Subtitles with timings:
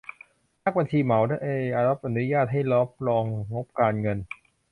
[0.63, 1.55] นักบัญชีเหมาได้
[1.87, 4.17] รับอนุญาตให้รับรองงบการเงิน